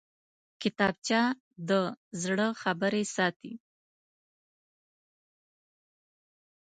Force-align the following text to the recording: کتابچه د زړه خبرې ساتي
کتابچه 0.61 1.21
د 1.69 1.71
زړه 2.21 2.47
خبرې 2.61 3.03
ساتي 3.15 3.53